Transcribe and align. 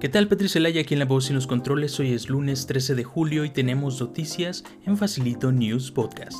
¿Qué 0.00 0.08
tal 0.08 0.30
Celaya 0.48 0.80
aquí 0.80 0.94
en 0.94 1.00
la 1.00 1.04
voz 1.04 1.28
y 1.28 1.34
los 1.34 1.46
controles? 1.46 2.00
Hoy 2.00 2.14
es 2.14 2.30
lunes 2.30 2.66
13 2.66 2.94
de 2.94 3.04
julio 3.04 3.44
y 3.44 3.50
tenemos 3.50 4.00
noticias 4.00 4.64
en 4.86 4.96
Facilito 4.96 5.52
News 5.52 5.90
Podcast. 5.90 6.38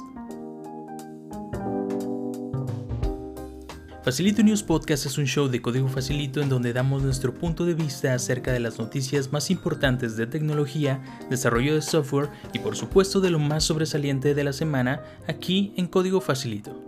Facilito 4.02 4.42
News 4.42 4.62
Podcast 4.62 5.04
es 5.04 5.18
un 5.18 5.26
show 5.26 5.48
de 5.48 5.60
código 5.60 5.88
facilito 5.88 6.40
en 6.40 6.48
donde 6.48 6.72
damos 6.72 7.02
nuestro 7.02 7.34
punto 7.34 7.66
de 7.66 7.74
vista 7.74 8.14
acerca 8.14 8.50
de 8.50 8.60
las 8.60 8.78
noticias 8.78 9.30
más 9.30 9.50
importantes 9.50 10.16
de 10.16 10.26
tecnología, 10.26 11.02
desarrollo 11.28 11.74
de 11.74 11.82
software 11.82 12.30
y 12.54 12.60
por 12.60 12.76
supuesto 12.76 13.20
de 13.20 13.28
lo 13.28 13.38
más 13.38 13.64
sobresaliente 13.64 14.34
de 14.34 14.42
la 14.42 14.54
semana 14.54 15.02
aquí 15.28 15.74
en 15.76 15.86
código 15.86 16.22
facilito. 16.22 16.79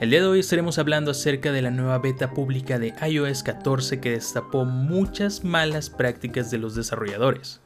El 0.00 0.08
día 0.08 0.22
de 0.22 0.28
hoy 0.28 0.40
estaremos 0.40 0.78
hablando 0.78 1.10
acerca 1.10 1.52
de 1.52 1.60
la 1.60 1.70
nueva 1.70 1.98
beta 1.98 2.30
pública 2.30 2.78
de 2.78 2.94
iOS 3.06 3.42
14 3.42 4.00
que 4.00 4.12
destapó 4.12 4.64
muchas 4.64 5.44
malas 5.44 5.90
prácticas 5.90 6.50
de 6.50 6.56
los 6.56 6.74
desarrolladores. 6.74 7.60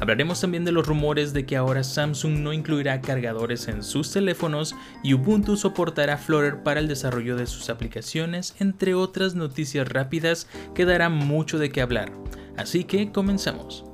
Hablaremos 0.00 0.40
también 0.40 0.64
de 0.64 0.72
los 0.72 0.84
rumores 0.84 1.32
de 1.32 1.46
que 1.46 1.56
ahora 1.56 1.84
Samsung 1.84 2.40
no 2.40 2.52
incluirá 2.52 3.00
cargadores 3.00 3.68
en 3.68 3.84
sus 3.84 4.10
teléfonos 4.10 4.74
y 5.04 5.14
Ubuntu 5.14 5.56
soportará 5.56 6.18
Flutter 6.18 6.64
para 6.64 6.80
el 6.80 6.88
desarrollo 6.88 7.36
de 7.36 7.46
sus 7.46 7.70
aplicaciones, 7.70 8.56
entre 8.58 8.94
otras 8.94 9.36
noticias 9.36 9.86
rápidas 9.86 10.48
que 10.74 10.86
darán 10.86 11.12
mucho 11.12 11.56
de 11.56 11.70
qué 11.70 11.82
hablar. 11.82 12.10
Así 12.56 12.82
que 12.82 13.12
comenzamos. 13.12 13.84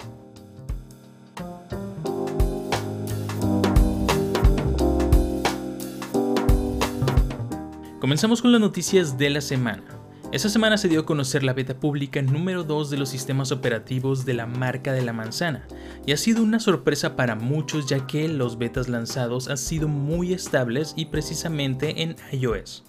Comenzamos 8.12 8.42
con 8.42 8.52
las 8.52 8.60
noticias 8.60 9.16
de 9.16 9.30
la 9.30 9.40
semana. 9.40 9.84
Esta 10.32 10.50
semana 10.50 10.76
se 10.76 10.86
dio 10.86 11.00
a 11.00 11.06
conocer 11.06 11.42
la 11.42 11.54
beta 11.54 11.80
pública 11.80 12.20
número 12.20 12.62
2 12.62 12.90
de 12.90 12.98
los 12.98 13.08
sistemas 13.08 13.52
operativos 13.52 14.26
de 14.26 14.34
la 14.34 14.44
marca 14.44 14.92
de 14.92 15.00
la 15.00 15.14
manzana, 15.14 15.66
y 16.04 16.12
ha 16.12 16.18
sido 16.18 16.42
una 16.42 16.60
sorpresa 16.60 17.16
para 17.16 17.36
muchos 17.36 17.86
ya 17.86 18.06
que 18.06 18.28
los 18.28 18.58
betas 18.58 18.90
lanzados 18.90 19.48
han 19.48 19.56
sido 19.56 19.88
muy 19.88 20.34
estables 20.34 20.92
y 20.94 21.06
precisamente 21.06 22.02
en 22.02 22.16
iOS. 22.32 22.84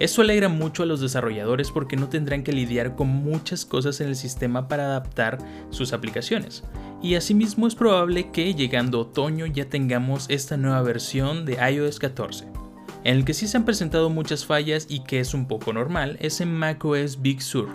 Esto 0.00 0.22
alegra 0.22 0.48
mucho 0.48 0.82
a 0.82 0.86
los 0.86 1.00
desarrolladores 1.00 1.70
porque 1.70 1.94
no 1.94 2.08
tendrán 2.08 2.42
que 2.42 2.52
lidiar 2.52 2.96
con 2.96 3.06
muchas 3.06 3.64
cosas 3.64 4.00
en 4.00 4.08
el 4.08 4.16
sistema 4.16 4.66
para 4.66 4.86
adaptar 4.86 5.38
sus 5.70 5.92
aplicaciones. 5.92 6.64
Y 7.00 7.14
asimismo 7.14 7.68
es 7.68 7.76
probable 7.76 8.32
que 8.32 8.52
llegando 8.52 8.98
otoño 8.98 9.46
ya 9.46 9.68
tengamos 9.68 10.26
esta 10.28 10.56
nueva 10.56 10.82
versión 10.82 11.44
de 11.44 11.56
iOS 11.70 12.00
14. 12.00 12.57
En 13.04 13.16
el 13.16 13.24
que 13.24 13.34
sí 13.34 13.46
se 13.46 13.56
han 13.56 13.64
presentado 13.64 14.10
muchas 14.10 14.44
fallas 14.44 14.86
y 14.88 15.00
que 15.00 15.20
es 15.20 15.32
un 15.32 15.46
poco 15.46 15.72
normal 15.72 16.16
es 16.20 16.40
en 16.40 16.52
macOS 16.52 17.22
Big 17.22 17.42
Sur, 17.42 17.68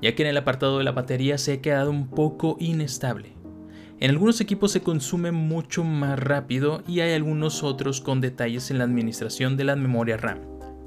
ya 0.00 0.14
que 0.14 0.22
en 0.22 0.28
el 0.28 0.36
apartado 0.36 0.78
de 0.78 0.84
la 0.84 0.92
batería 0.92 1.36
se 1.36 1.54
ha 1.54 1.60
quedado 1.60 1.90
un 1.90 2.08
poco 2.08 2.56
inestable. 2.60 3.32
En 4.00 4.10
algunos 4.10 4.40
equipos 4.40 4.70
se 4.70 4.80
consume 4.80 5.32
mucho 5.32 5.82
más 5.82 6.18
rápido 6.18 6.84
y 6.86 7.00
hay 7.00 7.14
algunos 7.14 7.64
otros 7.64 8.00
con 8.00 8.20
detalles 8.20 8.70
en 8.70 8.78
la 8.78 8.84
administración 8.84 9.56
de 9.56 9.64
la 9.64 9.74
memoria 9.74 10.16
RAM. 10.16 10.38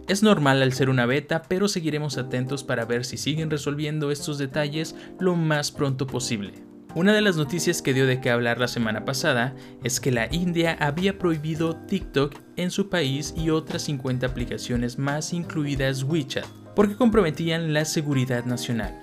Es 0.07 0.23
normal 0.23 0.61
al 0.61 0.71
ser 0.71 0.89
una 0.89 1.05
beta, 1.05 1.43
pero 1.47 1.67
seguiremos 1.67 2.17
atentos 2.17 2.63
para 2.63 2.85
ver 2.85 3.03
si 3.03 3.17
siguen 3.17 3.49
resolviendo 3.49 4.11
estos 4.11 4.37
detalles 4.37 4.95
lo 5.19 5.35
más 5.35 5.71
pronto 5.71 6.07
posible. 6.07 6.70
Una 6.93 7.13
de 7.13 7.21
las 7.21 7.37
noticias 7.37 7.81
que 7.81 7.93
dio 7.93 8.05
de 8.05 8.19
qué 8.19 8.29
hablar 8.29 8.59
la 8.59 8.67
semana 8.67 9.05
pasada 9.05 9.55
es 9.81 10.01
que 10.01 10.11
la 10.11 10.27
India 10.29 10.75
había 10.77 11.17
prohibido 11.17 11.77
TikTok 11.77 12.35
en 12.57 12.69
su 12.69 12.89
país 12.89 13.33
y 13.37 13.49
otras 13.49 13.83
50 13.83 14.27
aplicaciones 14.27 14.99
más 14.99 15.31
incluidas 15.31 16.03
WeChat, 16.03 16.45
porque 16.75 16.97
comprometían 16.97 17.73
la 17.73 17.85
seguridad 17.85 18.43
nacional. 18.43 18.93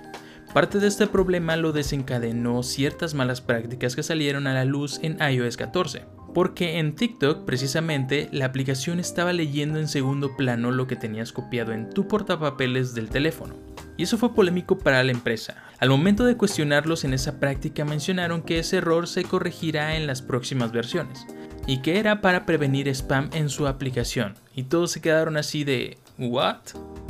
Parte 0.53 0.77
de 0.77 0.85
este 0.85 1.07
problema 1.07 1.55
lo 1.55 1.71
desencadenó 1.71 2.61
ciertas 2.61 3.15
malas 3.15 3.41
prácticas 3.41 3.95
que 3.95 4.03
salieron 4.03 4.45
a 4.45 4.53
la 4.53 4.65
luz 4.65 4.99
en 5.01 5.17
iOS 5.19 5.57
14, 5.57 6.03
porque 6.35 6.77
en 6.77 6.93
TikTok 6.93 7.43
precisamente 7.43 8.29
la 8.31 8.45
aplicación 8.45 8.99
estaba 8.99 9.33
leyendo 9.33 9.79
en 9.79 9.87
segundo 9.87 10.37
plano 10.37 10.69
lo 10.69 10.85
que 10.85 10.95
tenías 10.95 11.31
copiado 11.31 11.71
en 11.71 11.89
tu 11.89 12.07
portapapeles 12.07 12.93
del 12.93 13.09
teléfono 13.09 13.55
y 13.99 14.03
eso 14.03 14.17
fue 14.17 14.33
polémico 14.33 14.77
para 14.77 15.03
la 15.03 15.11
empresa. 15.11 15.57
Al 15.77 15.89
momento 15.89 16.23
de 16.23 16.37
cuestionarlos 16.37 17.03
en 17.03 17.13
esa 17.13 17.37
práctica 17.37 17.83
mencionaron 17.83 18.41
que 18.41 18.59
ese 18.59 18.77
error 18.77 19.09
se 19.09 19.25
corregirá 19.25 19.97
en 19.97 20.07
las 20.07 20.21
próximas 20.21 20.71
versiones 20.71 21.27
y 21.67 21.81
que 21.81 21.99
era 21.99 22.21
para 22.21 22.45
prevenir 22.45 22.87
spam 22.87 23.29
en 23.33 23.49
su 23.49 23.67
aplicación 23.67 24.35
y 24.55 24.63
todos 24.63 24.91
se 24.91 25.01
quedaron 25.01 25.35
así 25.35 25.65
de 25.65 25.97
¿what? 26.17 26.59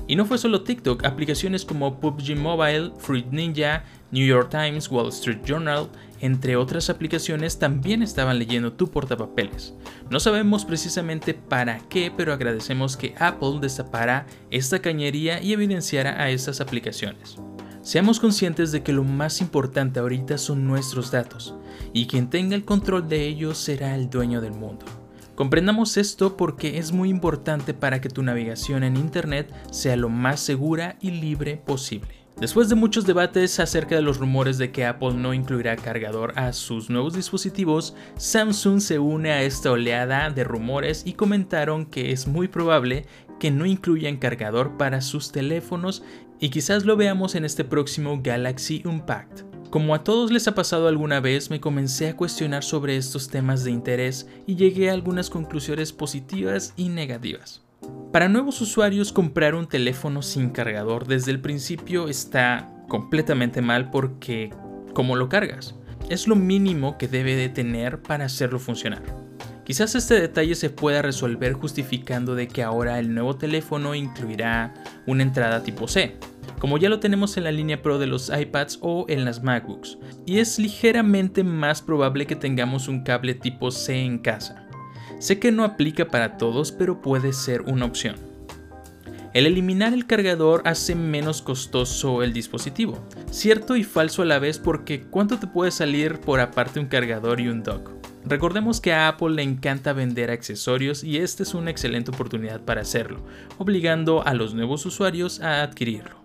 Y 0.08 0.16
no 0.16 0.26
fue 0.26 0.40
solo 0.40 0.64
TikTok, 0.64 1.06
aplicaciones 1.06 1.64
como 1.64 2.00
PUBG 2.00 2.36
Mobile, 2.36 2.92
Fruit 2.98 3.28
Ninja, 3.28 3.84
New 4.12 4.26
York 4.26 4.50
Times, 4.50 4.90
Wall 4.90 5.10
Street 5.10 5.40
Journal, 5.46 5.90
entre 6.22 6.56
otras 6.56 6.90
aplicaciones 6.90 7.60
también 7.60 8.04
estaban 8.04 8.40
leyendo 8.40 8.74
tu 8.74 8.90
portapapeles. 8.90 9.74
No 10.10 10.20
sabemos 10.20 10.66
precisamente 10.66 11.34
para 11.34 11.80
qué, 11.90 12.12
pero 12.16 12.34
agradecemos 12.34 12.98
que 12.98 13.16
Apple 13.20 13.60
destapara 13.62 14.26
esta 14.52 14.80
cañería 14.80 15.42
y 15.42 15.54
evidenciara 15.54 16.22
a 16.22 16.30
estas 16.30 16.60
aplicaciones. 16.60 17.38
Seamos 17.82 18.20
conscientes 18.20 18.72
de 18.72 18.84
que 18.84 18.92
lo 18.92 19.04
más 19.04 19.40
importante 19.40 20.00
ahorita 20.00 20.38
son 20.38 20.68
nuestros 20.68 21.12
datos, 21.12 21.56
y 21.94 22.08
quien 22.08 22.30
tenga 22.30 22.56
el 22.56 22.66
control 22.66 23.08
de 23.08 23.26
ellos 23.26 23.58
será 23.58 23.96
el 23.96 24.10
dueño 24.10 24.42
del 24.42 24.52
mundo. 24.52 24.86
Comprendamos 25.36 25.96
esto 25.96 26.36
porque 26.36 26.80
es 26.80 26.92
muy 26.92 27.08
importante 27.08 27.74
para 27.74 28.02
que 28.02 28.10
tu 28.10 28.22
navegación 28.22 28.84
en 28.84 28.98
Internet 28.98 29.54
sea 29.72 29.96
lo 29.96 30.10
más 30.10 30.42
segura 30.42 30.98
y 31.00 31.12
libre 31.12 31.56
posible. 31.56 32.19
Después 32.40 32.70
de 32.70 32.76
muchos 32.76 33.06
debates 33.06 33.60
acerca 33.60 33.96
de 33.96 34.02
los 34.02 34.18
rumores 34.18 34.58
de 34.58 34.72
que 34.72 34.86
Apple 34.86 35.14
no 35.14 35.34
incluirá 35.34 35.76
cargador 35.76 36.32
a 36.38 36.54
sus 36.54 36.90
nuevos 36.90 37.14
dispositivos, 37.14 37.96
Samsung 38.16 38.80
se 38.80 38.98
une 38.98 39.32
a 39.32 39.44
esta 39.44 39.72
oleada 39.72 40.30
de 40.30 40.46
rumores 40.46 41.04
y 41.06 41.14
comentaron 41.14 41.86
que 41.86 42.14
es 42.14 42.28
muy 42.28 42.48
probable 42.48 43.06
que 43.42 43.52
no 43.52 43.66
incluyan 43.66 44.16
cargador 44.16 44.78
para 44.78 45.02
sus 45.02 45.34
teléfonos 45.34 46.02
y 46.40 46.50
quizás 46.50 46.86
lo 46.86 46.96
veamos 46.96 47.36
en 47.36 47.44
este 47.44 47.66
próximo 47.66 48.22
Galaxy 48.24 48.84
Unpacked. 48.86 49.44
Como 49.70 49.94
a 49.94 50.06
todos 50.06 50.32
les 50.32 50.48
ha 50.48 50.56
pasado 50.56 50.88
alguna 50.88 51.20
vez, 51.20 51.50
me 51.50 51.60
comencé 51.60 52.08
a 52.08 52.16
cuestionar 52.16 52.64
sobre 52.64 52.96
estos 52.96 53.28
temas 53.28 53.66
de 53.66 53.72
interés 53.72 54.28
y 54.48 54.56
llegué 54.56 54.90
a 54.90 54.94
algunas 54.94 55.30
conclusiones 55.30 55.92
positivas 55.92 56.74
y 56.78 56.88
negativas. 56.88 57.69
Para 58.12 58.28
nuevos 58.28 58.60
usuarios 58.62 59.14
comprar 59.14 59.54
un 59.54 59.68
teléfono 59.68 60.22
sin 60.22 60.50
cargador 60.50 61.06
desde 61.06 61.32
el 61.32 61.42
principio 61.42 62.08
está 62.08 62.68
completamente 62.88 63.62
mal 63.62 63.92
porque 63.92 64.52
¿cómo 64.94 65.16
lo 65.16 65.30
cargas? 65.30 65.76
Es 66.10 66.28
lo 66.28 66.36
mínimo 66.36 66.98
que 66.98 67.08
debe 67.08 67.36
de 67.36 67.50
tener 67.50 68.02
para 68.02 68.26
hacerlo 68.26 68.58
funcionar. 68.58 69.04
Quizás 69.64 69.94
este 69.94 70.20
detalle 70.20 70.56
se 70.56 70.72
pueda 70.72 71.04
resolver 71.04 71.54
justificando 71.54 72.34
de 72.34 72.48
que 72.48 72.64
ahora 72.64 72.98
el 72.98 73.14
nuevo 73.14 73.36
teléfono 73.36 73.94
incluirá 73.94 74.74
una 75.06 75.22
entrada 75.22 75.62
tipo 75.62 75.88
C, 75.88 76.18
como 76.58 76.80
ya 76.80 76.90
lo 76.90 77.00
tenemos 77.00 77.38
en 77.38 77.44
la 77.44 77.52
línea 77.52 77.84
Pro 77.84 78.00
de 78.00 78.08
los 78.08 78.32
iPads 78.36 78.80
o 78.82 79.06
en 79.08 79.26
las 79.26 79.44
MacBooks, 79.44 80.00
y 80.26 80.40
es 80.40 80.58
ligeramente 80.58 81.44
más 81.44 81.84
probable 81.84 82.26
que 82.26 82.36
tengamos 82.36 82.88
un 82.88 83.04
cable 83.04 83.36
tipo 83.36 83.70
C 83.70 83.96
en 84.00 84.18
casa. 84.18 84.69
Sé 85.20 85.38
que 85.38 85.52
no 85.52 85.66
aplica 85.66 86.08
para 86.08 86.38
todos, 86.38 86.72
pero 86.72 87.02
puede 87.02 87.34
ser 87.34 87.62
una 87.62 87.86
opción. 87.86 88.16
El 89.34 89.46
eliminar 89.46 89.94
el 89.94 90.08
cargador 90.08 90.64
hace 90.66 90.96
menos 90.96 91.42
costoso 91.42 92.24
el 92.24 92.34
dispositivo. 92.34 93.06
Cierto 93.30 93.76
y 93.76 93.84
falso 93.84 94.24
a 94.24 94.26
la 94.26 94.40
vez 94.40 94.58
porque 94.58 95.04
¿cuánto 95.04 95.38
te 95.38 95.46
puede 95.46 95.72
salir 95.72 96.20
por 96.20 96.40
aparte 96.40 96.80
un 96.80 96.88
cargador 96.88 97.40
y 97.40 97.50
un 97.50 97.62
dock? 97.62 97.92
Recordemos 98.26 98.82
que 98.82 98.94
a 98.94 99.08
Apple 99.08 99.32
le 99.32 99.44
encanta 99.44 99.94
vender 99.94 100.32
accesorios 100.32 101.04
y 101.04 101.18
esta 101.18 101.44
es 101.44 101.54
una 101.54 101.70
excelente 101.70 102.12
oportunidad 102.12 102.62
para 102.62 102.82
hacerlo, 102.82 103.24
obligando 103.58 104.26
a 104.26 104.34
los 104.34 104.54
nuevos 104.54 104.86
usuarios 104.86 105.42
a 105.42 105.62
adquirirlo. 105.62 106.24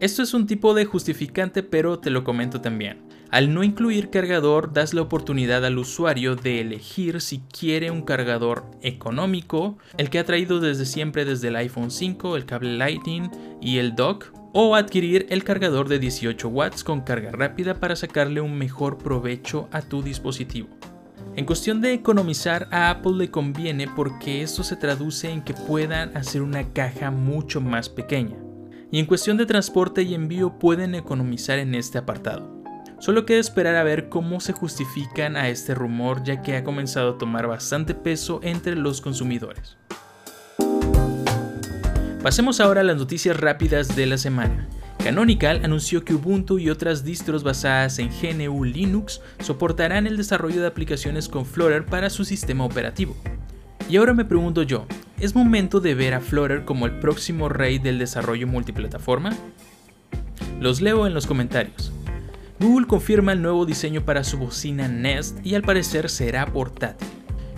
Esto 0.00 0.22
es 0.22 0.32
un 0.32 0.46
tipo 0.46 0.74
de 0.74 0.84
justificante 0.84 1.62
pero 1.62 1.98
te 1.98 2.10
lo 2.10 2.24
comento 2.24 2.60
también. 2.60 3.07
Al 3.30 3.52
no 3.52 3.62
incluir 3.62 4.08
cargador, 4.08 4.72
das 4.72 4.94
la 4.94 5.02
oportunidad 5.02 5.62
al 5.66 5.76
usuario 5.76 6.34
de 6.34 6.62
elegir 6.62 7.20
si 7.20 7.40
quiere 7.40 7.90
un 7.90 8.00
cargador 8.00 8.64
económico, 8.80 9.76
el 9.98 10.08
que 10.08 10.18
ha 10.18 10.24
traído 10.24 10.60
desde 10.60 10.86
siempre 10.86 11.26
desde 11.26 11.48
el 11.48 11.56
iPhone 11.56 11.90
5, 11.90 12.36
el 12.36 12.46
cable 12.46 12.78
Lightning 12.78 13.30
y 13.60 13.76
el 13.76 13.94
dock, 13.94 14.32
o 14.54 14.74
adquirir 14.74 15.26
el 15.28 15.44
cargador 15.44 15.90
de 15.90 15.98
18 15.98 16.48
watts 16.48 16.82
con 16.82 17.02
carga 17.02 17.30
rápida 17.30 17.74
para 17.74 17.96
sacarle 17.96 18.40
un 18.40 18.56
mejor 18.56 18.96
provecho 18.96 19.68
a 19.72 19.82
tu 19.82 20.02
dispositivo. 20.02 20.68
En 21.36 21.44
cuestión 21.44 21.82
de 21.82 21.92
economizar, 21.92 22.66
a 22.70 22.88
Apple 22.88 23.12
le 23.16 23.30
conviene 23.30 23.88
porque 23.88 24.40
esto 24.40 24.64
se 24.64 24.76
traduce 24.76 25.30
en 25.30 25.42
que 25.42 25.52
puedan 25.52 26.16
hacer 26.16 26.40
una 26.40 26.72
caja 26.72 27.10
mucho 27.10 27.60
más 27.60 27.90
pequeña. 27.90 28.38
Y 28.90 28.98
en 28.98 29.06
cuestión 29.06 29.36
de 29.36 29.44
transporte 29.44 30.02
y 30.02 30.14
envío 30.14 30.58
pueden 30.58 30.94
economizar 30.94 31.58
en 31.58 31.74
este 31.74 31.98
apartado. 31.98 32.57
Solo 33.00 33.24
queda 33.24 33.38
esperar 33.38 33.76
a 33.76 33.84
ver 33.84 34.08
cómo 34.08 34.40
se 34.40 34.52
justifican 34.52 35.36
a 35.36 35.48
este 35.48 35.74
rumor 35.74 36.24
ya 36.24 36.42
que 36.42 36.56
ha 36.56 36.64
comenzado 36.64 37.12
a 37.12 37.18
tomar 37.18 37.46
bastante 37.46 37.94
peso 37.94 38.40
entre 38.42 38.74
los 38.74 39.00
consumidores. 39.00 39.76
Pasemos 42.22 42.58
ahora 42.58 42.80
a 42.80 42.84
las 42.84 42.96
noticias 42.96 43.38
rápidas 43.38 43.94
de 43.94 44.06
la 44.06 44.18
semana. 44.18 44.68
Canonical 45.02 45.60
anunció 45.64 46.04
que 46.04 46.14
Ubuntu 46.14 46.58
y 46.58 46.70
otras 46.70 47.04
distros 47.04 47.44
basadas 47.44 48.00
en 48.00 48.10
GNU 48.10 48.64
Linux 48.64 49.20
soportarán 49.40 50.08
el 50.08 50.16
desarrollo 50.16 50.60
de 50.60 50.66
aplicaciones 50.66 51.28
con 51.28 51.46
Flutter 51.46 51.86
para 51.86 52.10
su 52.10 52.24
sistema 52.24 52.64
operativo. 52.64 53.16
Y 53.88 53.96
ahora 53.96 54.12
me 54.12 54.24
pregunto 54.24 54.64
yo, 54.64 54.86
¿es 55.20 55.36
momento 55.36 55.78
de 55.78 55.94
ver 55.94 56.14
a 56.14 56.20
Flutter 56.20 56.64
como 56.64 56.84
el 56.84 56.98
próximo 56.98 57.48
rey 57.48 57.78
del 57.78 58.00
desarrollo 58.00 58.48
multiplataforma? 58.48 59.30
Los 60.60 60.80
leo 60.80 61.06
en 61.06 61.14
los 61.14 61.28
comentarios. 61.28 61.92
Google 62.60 62.88
confirma 62.88 63.32
el 63.32 63.42
nuevo 63.42 63.64
diseño 63.64 64.04
para 64.04 64.24
su 64.24 64.36
bocina 64.36 64.88
Nest 64.88 65.38
y 65.44 65.54
al 65.54 65.62
parecer 65.62 66.10
será 66.10 66.44
portátil. 66.46 67.08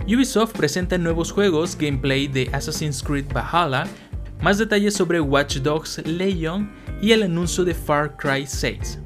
Ubisoft 0.05 0.55
presenta 0.55 0.97
nuevos 0.97 1.31
juegos, 1.31 1.75
gameplay 1.75 2.27
de 2.27 2.49
Assassin's 2.53 3.01
Creed 3.01 3.25
Valhalla, 3.33 3.87
más 4.41 4.59
detalles 4.59 4.93
sobre 4.93 5.19
Watch 5.19 5.57
Dogs 5.57 6.05
Legion 6.05 6.71
y 7.01 7.11
el 7.13 7.23
anuncio 7.23 7.63
de 7.63 7.73
Far 7.73 8.15
Cry 8.17 8.45
6. 8.45 8.99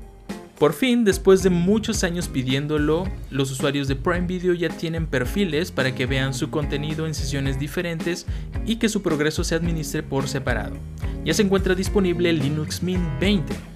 Por 0.59 0.73
fin, 0.73 1.03
después 1.03 1.43
de 1.43 1.49
muchos 1.49 2.03
años 2.03 2.27
pidiéndolo, 2.29 3.09
los 3.29 3.51
usuarios 3.51 3.87
de 3.87 3.95
Prime 3.95 4.27
Video 4.27 4.53
ya 4.53 4.69
tienen 4.69 5.05
perfiles 5.05 5.71
para 5.71 5.93
que 5.93 6.05
vean 6.05 6.33
su 6.33 6.49
contenido 6.49 7.07
en 7.07 7.13
sesiones 7.13 7.59
diferentes 7.59 8.25
y 8.65 8.77
que 8.77 8.89
su 8.89 9.01
progreso 9.01 9.43
se 9.43 9.55
administre 9.55 10.01
por 10.03 10.27
separado. 10.27 10.75
Ya 11.25 11.33
se 11.33 11.41
encuentra 11.41 11.75
disponible 11.75 12.31
Linux 12.31 12.81
Mint 12.81 13.03
20. 13.19 13.74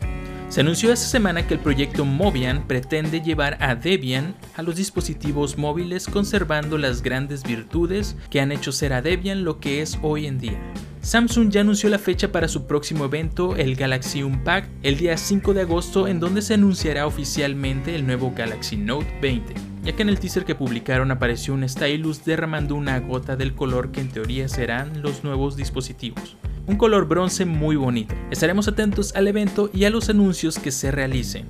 Se 0.50 0.62
anunció 0.62 0.92
esta 0.92 1.06
semana 1.06 1.46
que 1.46 1.54
el 1.54 1.60
proyecto 1.60 2.06
Mobian 2.06 2.66
pretende 2.66 3.22
llevar 3.22 3.58
a 3.62 3.76
Debian 3.76 4.34
a 4.56 4.64
los 4.64 4.78
dispositivos 4.78 5.60
móviles 5.60 6.08
conservando 6.08 6.80
las 6.80 7.04
grandes 7.04 7.44
virtudes 7.44 8.16
que 8.32 8.42
han 8.42 8.52
hecho 8.52 8.72
ser 8.72 8.94
a 8.94 9.04
Debian 9.04 9.44
lo 9.44 9.60
que 9.60 9.84
es 9.84 10.00
hoy 10.02 10.26
en 10.26 10.40
día. 10.40 10.60
Samsung 11.02 11.52
ya 11.52 11.62
anunció 11.62 11.88
la 11.90 12.00
fecha 12.00 12.32
para 12.32 12.48
su 12.48 12.66
próximo 12.66 13.06
evento, 13.06 13.56
el 13.58 13.76
Galaxy 13.76 14.24
Unpacked, 14.24 14.72
el 14.82 14.98
día 14.98 15.18
5 15.18 15.54
de 15.54 15.62
agosto, 15.62 16.08
en 16.08 16.20
donde 16.20 16.42
se 16.42 16.56
anunciará 16.56 17.06
oficialmente 17.06 17.94
el 17.96 18.08
nuevo 18.08 18.34
Galaxy 18.36 18.76
Note 18.76 19.08
20, 19.22 19.54
ya 19.84 19.96
que 19.96 20.02
en 20.02 20.10
el 20.10 20.20
teaser 20.20 20.46
que 20.46 20.56
publicaron 20.56 21.12
apareció 21.12 21.54
un 21.54 21.70
stylus 21.70 22.26
derramando 22.26 22.74
una 22.74 23.00
gota 23.00 23.36
del 23.36 23.54
color 23.54 23.92
que 23.92 24.02
en 24.02 24.10
teoría 24.10 24.50
serán 24.50 25.04
los 25.04 25.24
nuevos 25.24 25.56
dispositivos. 25.56 26.38
Un 26.70 26.78
color 26.78 27.08
bronce 27.08 27.46
muy 27.46 27.76
bonito. 27.78 28.14
Estaremos 28.30 28.68
atentos 28.68 29.16
al 29.16 29.28
evento 29.28 29.72
y 29.74 29.86
a 29.86 29.90
los 29.90 30.08
anuncios 30.08 30.60
que 30.60 30.70
se 30.70 30.92
realicen. 30.92 31.48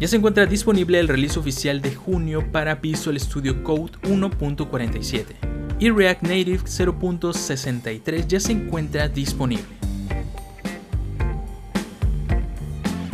Ya 0.00 0.08
se 0.08 0.16
encuentra 0.16 0.44
disponible 0.44 0.98
el 0.98 1.06
release 1.06 1.38
oficial 1.38 1.80
de 1.80 1.94
junio 1.94 2.50
para 2.50 2.74
Visual 2.74 3.18
Studio 3.20 3.62
Code 3.62 3.92
1.47 4.02 5.24
y 5.78 5.90
React 5.90 6.22
Native 6.22 6.58
0.63 6.64 8.26
ya 8.26 8.40
se 8.40 8.50
encuentra 8.50 9.06
disponible. 9.08 9.64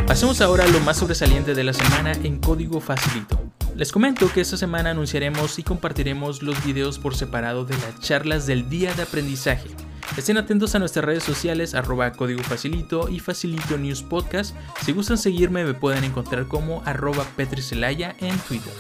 Pasemos 0.06 0.40
ahora 0.40 0.64
a 0.64 0.68
lo 0.68 0.80
más 0.80 0.96
sobresaliente 0.96 1.52
de 1.54 1.64
la 1.64 1.74
semana 1.74 2.12
en 2.12 2.38
código 2.38 2.80
facilito. 2.80 3.38
Les 3.76 3.92
comento 3.92 4.32
que 4.32 4.40
esta 4.40 4.56
semana 4.56 4.92
anunciaremos 4.92 5.58
y 5.58 5.62
compartiremos 5.62 6.42
los 6.42 6.64
videos 6.64 6.98
por 6.98 7.14
separado 7.14 7.66
de 7.66 7.76
las 7.76 8.00
charlas 8.00 8.46
del 8.46 8.70
día 8.70 8.94
de 8.94 9.02
aprendizaje. 9.02 9.68
Estén 10.16 10.36
atentos 10.36 10.74
a 10.74 10.78
nuestras 10.78 11.06
redes 11.06 11.24
sociales 11.24 11.74
arroba 11.74 12.12
código 12.12 12.42
facilito 12.42 13.08
y 13.08 13.18
facilito 13.18 13.78
news 13.78 14.02
podcast. 14.02 14.54
Si 14.84 14.92
gustan 14.92 15.16
seguirme 15.16 15.64
me 15.64 15.72
pueden 15.72 16.04
encontrar 16.04 16.46
como 16.48 16.82
arroba 16.84 17.24
petricelaya 17.34 18.14
en 18.20 18.36
Twitter. 18.40 18.72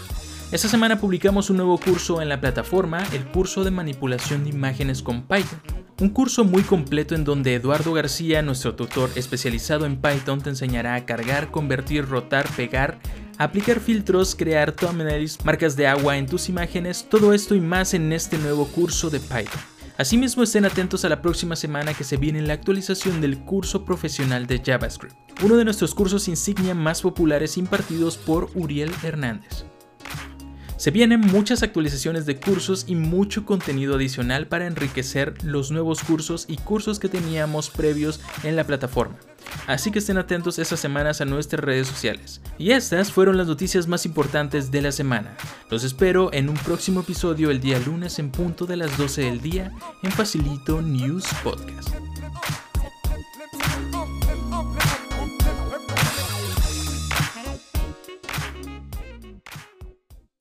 Esta 0.52 0.68
semana 0.68 1.00
publicamos 1.00 1.48
un 1.48 1.56
nuevo 1.56 1.78
curso 1.78 2.20
en 2.20 2.28
la 2.28 2.38
plataforma, 2.38 3.02
el 3.14 3.24
curso 3.24 3.64
de 3.64 3.70
manipulación 3.70 4.44
de 4.44 4.50
imágenes 4.50 5.02
con 5.02 5.22
Python. 5.22 5.58
Un 6.00 6.10
curso 6.10 6.44
muy 6.44 6.62
completo 6.64 7.14
en 7.14 7.24
donde 7.24 7.54
Eduardo 7.54 7.94
García, 7.94 8.42
nuestro 8.42 8.74
tutor 8.74 9.08
especializado 9.14 9.86
en 9.86 10.02
Python, 10.02 10.42
te 10.42 10.50
enseñará 10.50 10.96
a 10.96 11.06
cargar, 11.06 11.50
convertir, 11.50 12.06
rotar, 12.06 12.46
pegar, 12.56 12.98
aplicar 13.38 13.80
filtros, 13.80 14.34
crear 14.34 14.72
thumbnails, 14.72 15.42
marcas 15.46 15.76
de 15.76 15.86
agua 15.86 16.18
en 16.18 16.26
tus 16.26 16.50
imágenes, 16.50 17.06
todo 17.08 17.32
esto 17.32 17.54
y 17.54 17.60
más 17.62 17.94
en 17.94 18.12
este 18.12 18.36
nuevo 18.36 18.66
curso 18.66 19.08
de 19.08 19.20
Python. 19.20 19.71
Asimismo 20.02 20.42
estén 20.42 20.64
atentos 20.64 21.04
a 21.04 21.08
la 21.08 21.22
próxima 21.22 21.54
semana 21.54 21.94
que 21.94 22.02
se 22.02 22.16
viene 22.16 22.42
la 22.42 22.54
actualización 22.54 23.20
del 23.20 23.38
curso 23.38 23.84
profesional 23.84 24.48
de 24.48 24.58
JavaScript, 24.58 25.14
uno 25.44 25.54
de 25.54 25.64
nuestros 25.64 25.94
cursos 25.94 26.26
insignia 26.26 26.74
más 26.74 27.02
populares 27.02 27.56
impartidos 27.56 28.16
por 28.16 28.50
Uriel 28.56 28.90
Hernández. 29.04 29.64
Se 30.76 30.90
vienen 30.90 31.20
muchas 31.20 31.62
actualizaciones 31.62 32.26
de 32.26 32.40
cursos 32.40 32.86
y 32.88 32.96
mucho 32.96 33.46
contenido 33.46 33.94
adicional 33.94 34.48
para 34.48 34.66
enriquecer 34.66 35.34
los 35.44 35.70
nuevos 35.70 36.02
cursos 36.02 36.46
y 36.48 36.56
cursos 36.56 36.98
que 36.98 37.08
teníamos 37.08 37.70
previos 37.70 38.20
en 38.42 38.56
la 38.56 38.64
plataforma. 38.64 39.20
Así 39.66 39.90
que 39.90 39.98
estén 39.98 40.18
atentos 40.18 40.58
estas 40.58 40.80
semanas 40.80 41.20
a 41.20 41.24
nuestras 41.24 41.62
redes 41.62 41.88
sociales. 41.88 42.40
Y 42.58 42.70
estas 42.70 43.12
fueron 43.12 43.36
las 43.36 43.46
noticias 43.46 43.86
más 43.86 44.06
importantes 44.06 44.70
de 44.70 44.82
la 44.82 44.92
semana. 44.92 45.36
Los 45.70 45.84
espero 45.84 46.32
en 46.32 46.48
un 46.48 46.56
próximo 46.56 47.00
episodio 47.00 47.50
el 47.50 47.60
día 47.60 47.78
lunes 47.78 48.18
en 48.18 48.30
punto 48.30 48.66
de 48.66 48.76
las 48.76 48.96
12 48.98 49.22
del 49.22 49.40
día 49.40 49.72
en 50.02 50.12
Facilito 50.12 50.82
News 50.82 51.24
Podcast. 51.42 52.11